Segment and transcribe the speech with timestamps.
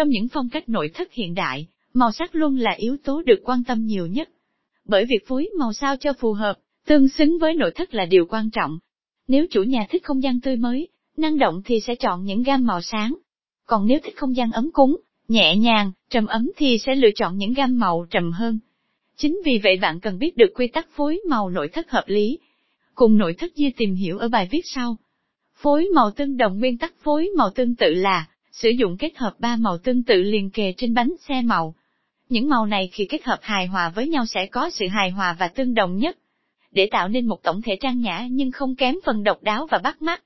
[0.00, 3.40] Trong những phong cách nội thất hiện đại, màu sắc luôn là yếu tố được
[3.44, 4.30] quan tâm nhiều nhất.
[4.84, 6.54] Bởi việc phối màu sao cho phù hợp,
[6.86, 8.78] tương xứng với nội thất là điều quan trọng.
[9.28, 12.66] Nếu chủ nhà thích không gian tươi mới, năng động thì sẽ chọn những gam
[12.66, 13.14] màu sáng.
[13.66, 14.96] Còn nếu thích không gian ấm cúng,
[15.28, 18.58] nhẹ nhàng, trầm ấm thì sẽ lựa chọn những gam màu trầm hơn.
[19.16, 22.38] Chính vì vậy bạn cần biết được quy tắc phối màu nội thất hợp lý.
[22.94, 24.96] Cùng nội thất Di tìm hiểu ở bài viết sau.
[25.54, 29.34] Phối màu tương đồng nguyên tắc phối màu tương tự là sử dụng kết hợp
[29.38, 31.74] ba màu tương tự liền kề trên bánh xe màu.
[32.28, 35.36] Những màu này khi kết hợp hài hòa với nhau sẽ có sự hài hòa
[35.38, 36.16] và tương đồng nhất.
[36.70, 39.78] Để tạo nên một tổng thể trang nhã nhưng không kém phần độc đáo và
[39.78, 40.22] bắt mắt.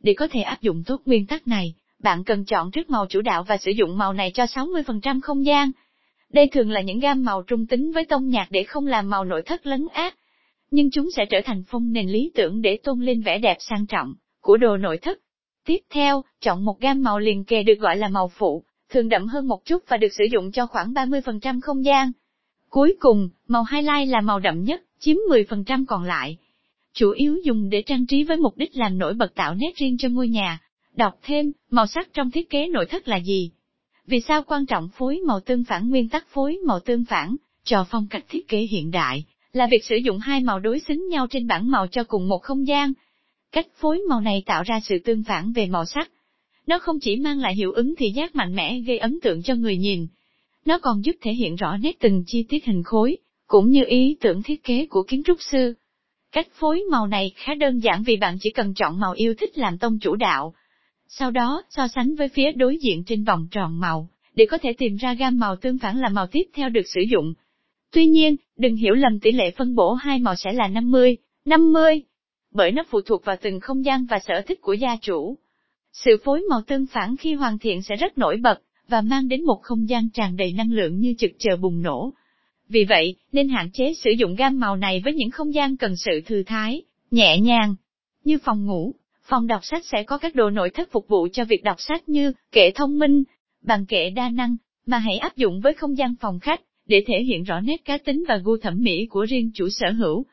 [0.00, 3.20] Để có thể áp dụng tốt nguyên tắc này, bạn cần chọn trước màu chủ
[3.20, 5.70] đạo và sử dụng màu này cho 60% không gian.
[6.32, 9.24] Đây thường là những gam màu trung tính với tông nhạc để không làm màu
[9.24, 10.14] nội thất lấn át.
[10.70, 13.86] Nhưng chúng sẽ trở thành phong nền lý tưởng để tôn lên vẻ đẹp sang
[13.86, 15.18] trọng của đồ nội thất.
[15.64, 19.26] Tiếp theo, chọn một gam màu liền kề được gọi là màu phụ, thường đậm
[19.26, 22.12] hơn một chút và được sử dụng cho khoảng 30% không gian.
[22.70, 26.36] Cuối cùng, màu highlight là màu đậm nhất, chiếm 10% còn lại.
[26.92, 29.98] Chủ yếu dùng để trang trí với mục đích làm nổi bật tạo nét riêng
[29.98, 30.58] cho ngôi nhà.
[30.96, 33.50] Đọc thêm, màu sắc trong thiết kế nội thất là gì?
[34.06, 37.86] Vì sao quan trọng phối màu tương phản nguyên tắc phối màu tương phản, cho
[37.90, 41.26] phong cách thiết kế hiện đại, là việc sử dụng hai màu đối xứng nhau
[41.30, 42.92] trên bảng màu cho cùng một không gian.
[43.54, 46.10] Cách phối màu này tạo ra sự tương phản về màu sắc.
[46.66, 49.54] Nó không chỉ mang lại hiệu ứng thị giác mạnh mẽ gây ấn tượng cho
[49.54, 50.06] người nhìn,
[50.64, 54.16] nó còn giúp thể hiện rõ nét từng chi tiết hình khối, cũng như ý
[54.20, 55.74] tưởng thiết kế của kiến trúc sư.
[56.32, 59.58] Cách phối màu này khá đơn giản vì bạn chỉ cần chọn màu yêu thích
[59.58, 60.54] làm tông chủ đạo,
[61.08, 64.72] sau đó, so sánh với phía đối diện trên vòng tròn màu, để có thể
[64.72, 67.34] tìm ra gam màu tương phản là màu tiếp theo được sử dụng.
[67.92, 72.02] Tuy nhiên, đừng hiểu lầm tỷ lệ phân bổ hai màu sẽ là 50, 50,
[72.54, 75.38] bởi nó phụ thuộc vào từng không gian và sở thích của gia chủ.
[75.92, 79.44] Sự phối màu tương phản khi hoàn thiện sẽ rất nổi bật, và mang đến
[79.44, 82.12] một không gian tràn đầy năng lượng như trực chờ bùng nổ.
[82.68, 85.96] Vì vậy, nên hạn chế sử dụng gam màu này với những không gian cần
[85.96, 87.74] sự thư thái, nhẹ nhàng,
[88.24, 88.94] như phòng ngủ,
[89.28, 92.08] Phòng đọc sách sẽ có các đồ nội thất phục vụ cho việc đọc sách
[92.08, 93.22] như kệ thông minh,
[93.62, 97.22] bàn kệ đa năng, mà hãy áp dụng với không gian phòng khách, để thể
[97.22, 100.24] hiện rõ nét cá tính và gu thẩm mỹ của riêng chủ sở hữu.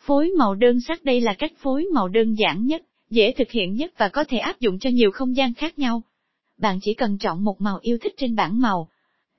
[0.00, 3.74] Phối màu đơn sắc đây là cách phối màu đơn giản nhất, dễ thực hiện
[3.74, 6.02] nhất và có thể áp dụng cho nhiều không gian khác nhau.
[6.58, 8.88] Bạn chỉ cần chọn một màu yêu thích trên bảng màu,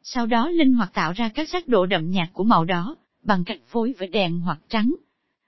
[0.04, 3.44] sau đó linh hoạt tạo ra các sắc độ đậm nhạt của màu đó, bằng
[3.44, 4.96] cách phối với đèn hoặc trắng.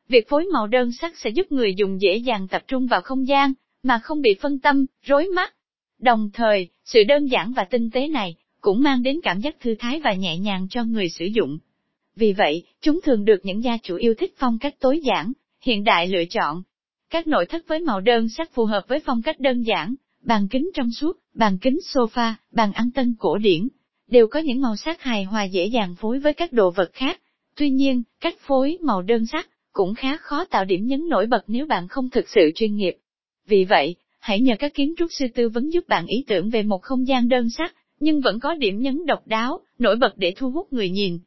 [0.07, 3.27] Việc phối màu đơn sắc sẽ giúp người dùng dễ dàng tập trung vào không
[3.27, 3.53] gian,
[3.83, 5.53] mà không bị phân tâm, rối mắt.
[5.99, 9.75] Đồng thời, sự đơn giản và tinh tế này, cũng mang đến cảm giác thư
[9.79, 11.57] thái và nhẹ nhàng cho người sử dụng.
[12.15, 15.83] Vì vậy, chúng thường được những gia chủ yêu thích phong cách tối giản, hiện
[15.83, 16.63] đại lựa chọn.
[17.09, 20.47] Các nội thất với màu đơn sắc phù hợp với phong cách đơn giản, bàn
[20.47, 23.67] kính trong suốt, bàn kính sofa, bàn ăn tân cổ điển,
[24.07, 27.21] đều có những màu sắc hài hòa dễ dàng phối với các đồ vật khác.
[27.55, 31.43] Tuy nhiên, cách phối màu đơn sắc cũng khá khó tạo điểm nhấn nổi bật
[31.47, 32.93] nếu bạn không thực sự chuyên nghiệp.
[33.47, 36.63] Vì vậy, hãy nhờ các kiến trúc sư tư vấn giúp bạn ý tưởng về
[36.63, 40.33] một không gian đơn sắc, nhưng vẫn có điểm nhấn độc đáo, nổi bật để
[40.37, 41.19] thu hút người nhìn.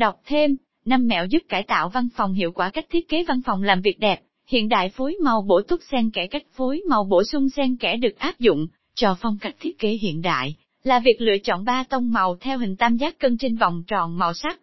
[0.00, 3.40] Đọc thêm, năm mẹo giúp cải tạo văn phòng hiệu quả cách thiết kế văn
[3.46, 7.04] phòng làm việc đẹp, hiện đại phối màu bổ túc xen kẽ cách phối màu
[7.04, 10.98] bổ sung xen kẽ được áp dụng cho phong cách thiết kế hiện đại, là
[10.98, 14.34] việc lựa chọn ba tông màu theo hình tam giác cân trên vòng tròn màu
[14.34, 14.60] sắc,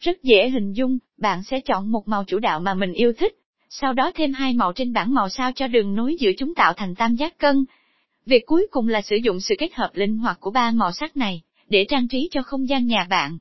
[0.00, 3.34] rất dễ hình dung, bạn sẽ chọn một màu chủ đạo mà mình yêu thích,
[3.70, 6.72] sau đó thêm hai màu trên bảng màu sao cho đường nối giữa chúng tạo
[6.72, 7.64] thành tam giác cân.
[8.26, 11.16] Việc cuối cùng là sử dụng sự kết hợp linh hoạt của ba màu sắc
[11.16, 13.38] này, để trang trí cho không gian nhà bạn.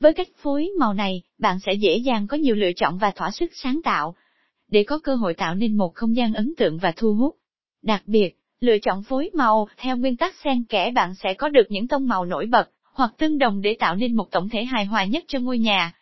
[0.00, 3.30] Với cách phối màu này, bạn sẽ dễ dàng có nhiều lựa chọn và thỏa
[3.30, 4.14] sức sáng tạo,
[4.68, 7.36] để có cơ hội tạo nên một không gian ấn tượng và thu hút.
[7.82, 11.66] Đặc biệt, lựa chọn phối màu theo nguyên tắc xen kẽ bạn sẽ có được
[11.68, 14.84] những tông màu nổi bật, hoặc tương đồng để tạo nên một tổng thể hài
[14.84, 15.92] hòa nhất cho ngôi nhà.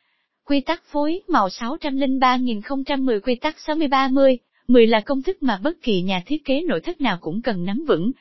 [0.44, 4.38] Quy tắc phối màu 603010 quy tắc 6030,
[4.68, 7.64] 10 là công thức mà bất kỳ nhà thiết kế nội thất nào cũng cần
[7.64, 8.12] nắm vững.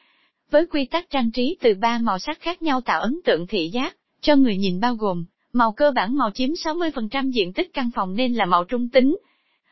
[0.51, 3.69] Với quy tắc trang trí từ ba màu sắc khác nhau tạo ấn tượng thị
[3.73, 7.91] giác, cho người nhìn bao gồm, màu cơ bản màu chiếm 60% diện tích căn
[7.95, 9.17] phòng nên là màu trung tính.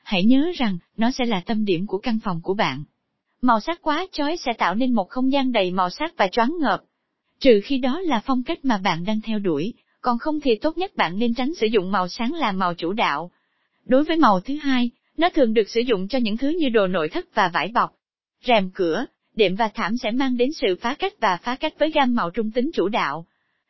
[0.04, 2.84] Hãy nhớ rằng, nó sẽ là tâm điểm của căn phòng của bạn.
[3.42, 6.56] Màu sắc quá chói sẽ tạo nên một không gian đầy màu sắc và choáng
[6.60, 6.82] ngợp,
[7.40, 10.78] Trừ khi đó là phong cách mà bạn đang theo đuổi, còn không thì tốt
[10.78, 13.32] nhất bạn nên tránh sử dụng màu sáng làm màu chủ đạo.
[13.86, 16.88] Đối với màu thứ hai, nó thường được sử dụng cho những thứ như đồ
[16.88, 17.96] nội thất và vải bọc.
[18.46, 19.06] Rèm cửa,
[19.36, 22.30] đệm và thảm sẽ mang đến sự phá cách và phá cách với gam màu
[22.30, 23.26] trung tính chủ đạo.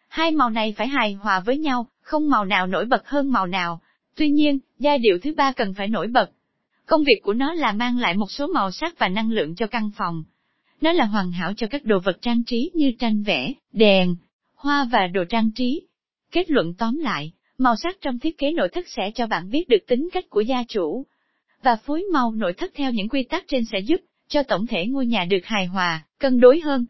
[0.08, 3.48] Hai màu này phải hài hòa với nhau, không màu nào nổi bật hơn màu
[3.48, 3.82] nào.
[4.16, 6.32] Tuy nhiên, giai điệu thứ ba cần phải nổi bật.
[6.86, 9.68] Công việc của nó là mang lại một số màu sắc và năng lượng cho
[9.68, 10.24] căn phòng.
[10.82, 14.16] Nó là hoàn hảo cho các đồ vật trang trí như tranh vẽ, đèn,
[14.56, 15.82] hoa và đồ trang trí.
[16.32, 19.70] Kết luận tóm lại, màu sắc trong thiết kế nội thất sẽ cho bạn biết
[19.70, 21.06] được tính cách của gia chủ.
[21.64, 24.86] Và phối màu nội thất theo những quy tắc trên sẽ giúp cho tổng thể
[24.86, 26.86] ngôi nhà được hài hòa, cân đối hơn.